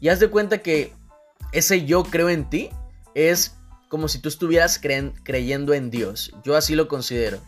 Y 0.00 0.08
haz 0.08 0.20
de 0.20 0.28
cuenta 0.28 0.58
que 0.58 0.92
ese 1.52 1.84
yo 1.86 2.04
creo 2.04 2.28
en 2.28 2.50
ti 2.50 2.70
es 3.14 3.56
como 3.88 4.08
si 4.08 4.18
tú 4.18 4.28
estuvieras 4.28 4.78
creyendo 4.78 5.74
en 5.74 5.90
Dios. 5.90 6.32
Yo 6.44 6.56
así 6.56 6.74
lo 6.74 6.86
considero. 6.86 7.38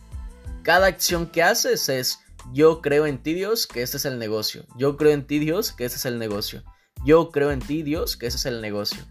Cada 0.63 0.87
acción 0.87 1.27
que 1.27 1.43
haces 1.43 1.89
es 1.89 2.22
yo 2.53 2.81
creo 2.81 3.07
en 3.07 3.23
ti 3.23 3.35
Dios 3.35 3.67
que 3.67 3.83
este 3.83 3.97
es 3.97 4.05
el 4.05 4.19
negocio. 4.19 4.65
Yo 4.77 4.97
creo 4.97 5.13
en 5.13 5.27
ti 5.27 5.39
Dios 5.39 5.73
que 5.73 5.85
este 5.85 5.99
es 5.99 6.05
el 6.05 6.19
negocio. 6.19 6.63
Yo 7.05 7.31
creo 7.31 7.51
en 7.51 7.61
ti 7.61 7.83
Dios 7.83 8.17
que 8.17 8.27
ese 8.27 8.37
es 8.37 8.47
el 8.47 8.61
negocio. 8.61 9.03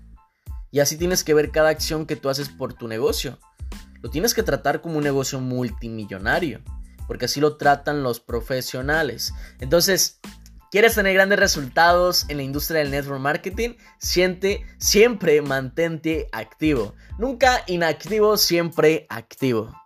Y 0.72 0.80
así 0.80 0.98
tienes 0.98 1.24
que 1.24 1.34
ver 1.34 1.52
cada 1.52 1.70
acción 1.70 2.06
que 2.06 2.16
tú 2.16 2.30
haces 2.30 2.50
por 2.50 2.74
tu 2.74 2.88
negocio. 2.88 3.40
Lo 4.02 4.10
tienes 4.10 4.34
que 4.34 4.44
tratar 4.44 4.82
como 4.82 4.98
un 4.98 5.04
negocio 5.04 5.40
multimillonario. 5.40 6.62
Porque 7.08 7.26
así 7.26 7.42
lo 7.42 7.58
tratan 7.58 8.04
los 8.04 8.20
profesionales. 8.20 9.34
Entonces, 9.60 10.20
¿Quieres 10.72 10.96
tener 10.96 11.14
grandes 11.16 11.38
resultados 11.38 12.26
en 12.30 12.38
la 12.38 12.44
industria 12.44 12.80
del 12.80 12.92
network 12.92 13.20
marketing? 13.20 13.72
Siente, 13.98 14.66
siempre 14.78 15.42
mantente 15.42 16.30
activo. 16.32 16.96
Nunca 17.20 17.62
inactivo, 17.68 18.38
siempre 18.38 19.06
activo. 19.10 19.81